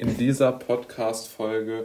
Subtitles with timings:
[0.00, 1.84] In dieser Podcast-Folge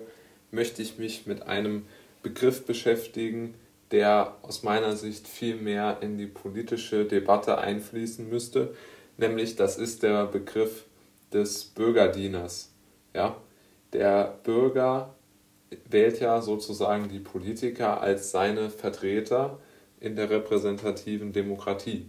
[0.51, 1.87] möchte ich mich mit einem
[2.21, 3.55] Begriff beschäftigen,
[3.89, 8.75] der aus meiner Sicht viel mehr in die politische Debatte einfließen müsste,
[9.17, 10.85] nämlich das ist der Begriff
[11.33, 12.71] des Bürgerdieners.
[13.15, 13.35] Ja?
[13.93, 15.15] Der Bürger
[15.89, 19.57] wählt ja sozusagen die Politiker als seine Vertreter
[19.99, 22.07] in der repräsentativen Demokratie.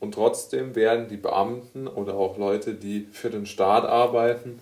[0.00, 4.60] Und trotzdem werden die Beamten oder auch Leute, die für den Staat arbeiten,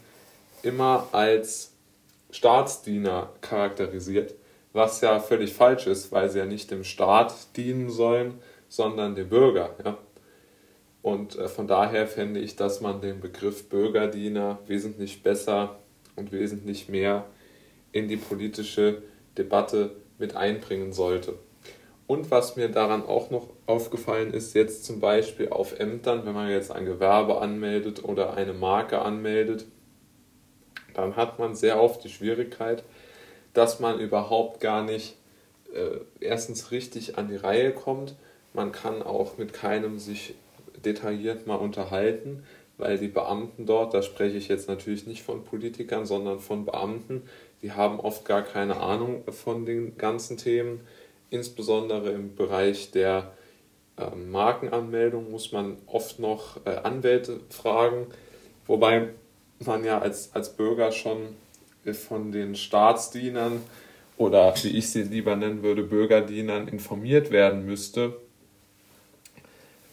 [0.66, 1.72] immer als
[2.30, 4.34] Staatsdiener charakterisiert,
[4.72, 8.34] was ja völlig falsch ist, weil sie ja nicht dem Staat dienen sollen,
[8.68, 9.74] sondern dem Bürger.
[9.84, 9.96] Ja?
[11.02, 15.78] Und äh, von daher fände ich, dass man den Begriff Bürgerdiener wesentlich besser
[16.16, 17.26] und wesentlich mehr
[17.92, 19.02] in die politische
[19.38, 21.38] Debatte mit einbringen sollte.
[22.06, 26.50] Und was mir daran auch noch aufgefallen ist, jetzt zum Beispiel auf Ämtern, wenn man
[26.50, 29.66] jetzt ein Gewerbe anmeldet oder eine Marke anmeldet,
[30.96, 32.82] dann hat man sehr oft die Schwierigkeit,
[33.52, 35.16] dass man überhaupt gar nicht
[35.72, 38.14] äh, erstens richtig an die Reihe kommt.
[38.52, 40.34] Man kann auch mit keinem sich
[40.84, 42.44] detailliert mal unterhalten,
[42.78, 47.22] weil die Beamten dort, da spreche ich jetzt natürlich nicht von Politikern, sondern von Beamten,
[47.62, 50.80] die haben oft gar keine Ahnung von den ganzen Themen
[51.28, 53.32] Insbesondere im Bereich der
[53.96, 58.06] äh, Markenanmeldung muss man oft noch äh, Anwälte fragen,
[58.66, 59.08] wobei
[59.64, 61.34] man ja als, als Bürger schon
[61.92, 63.60] von den Staatsdienern
[64.16, 68.16] oder wie ich sie lieber nennen würde, Bürgerdienern informiert werden müsste,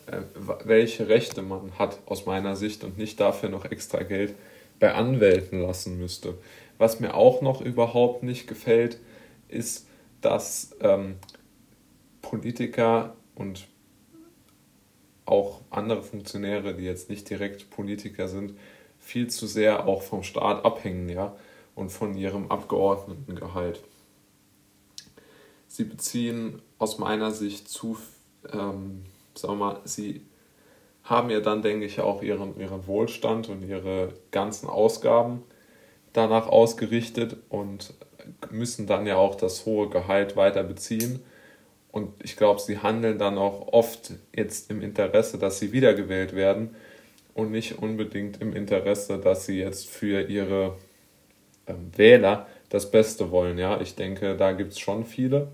[0.08, 0.22] äh,
[0.66, 4.36] welche Rechte man hat aus meiner Sicht und nicht dafür noch extra Geld
[4.80, 6.36] bei Anwälten lassen müsste.
[6.78, 9.00] Was mir auch noch überhaupt nicht gefällt,
[9.48, 9.88] ist,
[10.22, 11.16] dass ähm,
[12.22, 13.68] Politiker und
[15.26, 18.54] auch andere Funktionäre, die jetzt nicht direkt Politiker sind,
[19.04, 21.36] viel zu sehr auch vom Staat abhängen, ja,
[21.76, 23.84] und von ihrem Abgeordnetengehalt.
[25.68, 27.98] Sie beziehen aus meiner Sicht zu,
[28.52, 29.04] ähm,
[29.36, 30.22] sagen wir mal, sie
[31.04, 35.44] haben ja dann, denke ich, auch ihren, ihren Wohlstand und ihre ganzen Ausgaben
[36.14, 37.94] danach ausgerichtet und
[38.52, 41.24] müssen dann ja auch das hohe Gehalt weiter beziehen.
[41.92, 46.76] Und ich glaube, sie handeln dann auch oft jetzt im Interesse, dass sie wiedergewählt werden
[47.34, 50.78] und nicht unbedingt im Interesse, dass sie jetzt für ihre
[51.68, 53.58] ähm, Wähler das Beste wollen.
[53.58, 55.52] Ja, ich denke, da gibt es schon viele.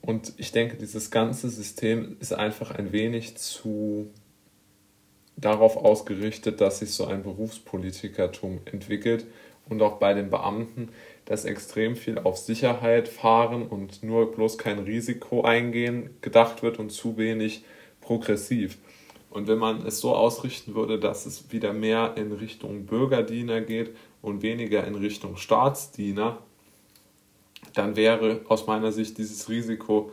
[0.00, 4.10] Und ich denke, dieses ganze System ist einfach ein wenig zu
[5.36, 9.26] darauf ausgerichtet, dass sich so ein Berufspolitikertum entwickelt
[9.68, 10.90] und auch bei den Beamten,
[11.24, 16.90] dass extrem viel auf Sicherheit fahren und nur bloß kein Risiko eingehen gedacht wird und
[16.90, 17.64] zu wenig
[18.00, 18.78] progressiv.
[19.30, 23.94] Und wenn man es so ausrichten würde, dass es wieder mehr in Richtung Bürgerdiener geht
[24.22, 26.38] und weniger in Richtung Staatsdiener,
[27.74, 30.12] dann wäre aus meiner Sicht dieses Risiko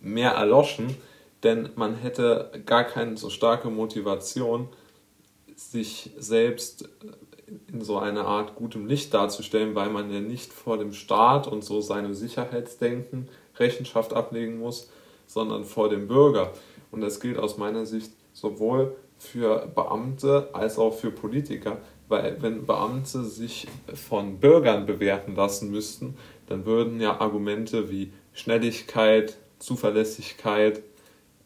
[0.00, 0.96] mehr erloschen,
[1.42, 4.68] denn man hätte gar keine so starke Motivation,
[5.56, 6.88] sich selbst
[7.72, 11.64] in so einer Art gutem Licht darzustellen, weil man ja nicht vor dem Staat und
[11.64, 13.28] so seinem Sicherheitsdenken
[13.58, 14.90] Rechenschaft ablegen muss,
[15.26, 16.52] sondern vor dem Bürger.
[16.90, 21.78] Und das gilt aus meiner Sicht sowohl für Beamte als auch für Politiker,
[22.08, 26.16] weil wenn Beamte sich von Bürgern bewerten lassen müssten,
[26.46, 30.82] dann würden ja Argumente wie Schnelligkeit, Zuverlässigkeit,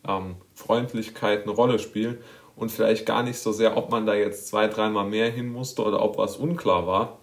[0.06, 2.18] ähm, Freundlichkeit eine Rolle spielen
[2.56, 5.82] und vielleicht gar nicht so sehr, ob man da jetzt zwei, dreimal mehr hin musste
[5.82, 7.18] oder ob was unklar war.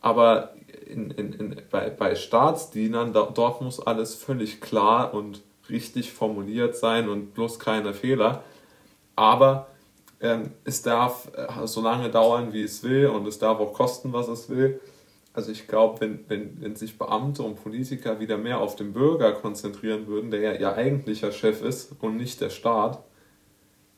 [0.00, 0.54] Aber
[0.86, 6.76] in, in, in, bei, bei Staatsdienern, da, dort muss alles völlig klar und richtig formuliert
[6.76, 8.42] sein und bloß keine Fehler.
[9.18, 9.66] Aber
[10.20, 14.12] ähm, es darf äh, so lange dauern, wie es will und es darf auch kosten,
[14.12, 14.80] was es will.
[15.32, 19.32] Also ich glaube, wenn, wenn, wenn sich Beamte und Politiker wieder mehr auf den Bürger
[19.32, 23.02] konzentrieren würden, der ja ihr eigentlicher Chef ist und nicht der Staat,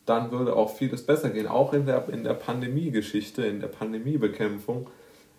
[0.07, 1.47] dann würde auch vieles besser gehen.
[1.47, 4.89] Auch in der, in der Pandemie-Geschichte, in der Pandemiebekämpfung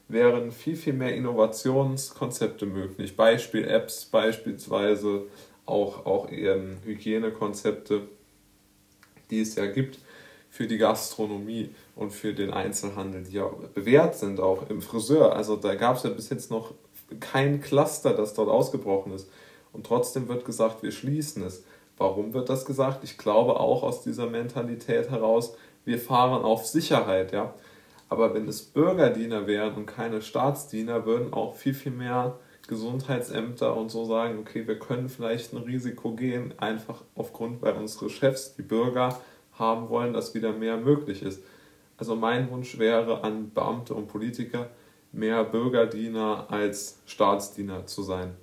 [0.09, 3.15] wären viel, viel mehr Innovationskonzepte möglich.
[3.15, 5.23] Beispiel-Apps, beispielsweise
[5.65, 8.03] auch, auch ähm, Hygienekonzepte,
[9.31, 9.97] die es ja gibt
[10.49, 15.35] für die Gastronomie und für den Einzelhandel, die ja bewährt sind, auch im Friseur.
[15.35, 16.73] Also da gab es ja bis jetzt noch
[17.19, 19.29] kein Cluster, das dort ausgebrochen ist.
[19.73, 21.63] Und trotzdem wird gesagt, wir schließen es.
[21.97, 23.03] Warum wird das gesagt?
[23.03, 25.55] Ich glaube auch aus dieser Mentalität heraus,
[25.85, 27.53] wir fahren auf Sicherheit, ja.
[28.09, 32.37] Aber wenn es Bürgerdiener wären und keine Staatsdiener, würden auch viel, viel mehr
[32.67, 38.09] Gesundheitsämter und so sagen, okay, wir können vielleicht ein Risiko gehen, einfach aufgrund, weil unsere
[38.09, 39.19] Chefs, die Bürger,
[39.53, 41.43] haben wollen, dass wieder mehr möglich ist.
[41.97, 44.69] Also mein Wunsch wäre an Beamte und Politiker,
[45.11, 48.35] mehr Bürgerdiener als Staatsdiener zu sein.